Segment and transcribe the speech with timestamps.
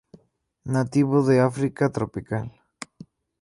[0.73, 2.47] Nativo de África tropical.